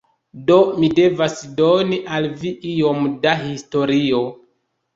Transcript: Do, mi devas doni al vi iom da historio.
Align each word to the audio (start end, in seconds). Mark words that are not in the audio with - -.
Do, 0.45 0.55
mi 0.83 0.89
devas 0.99 1.35
doni 1.59 2.01
al 2.17 2.27
vi 2.41 2.55
iom 2.73 3.07
da 3.29 3.37
historio. 3.45 4.27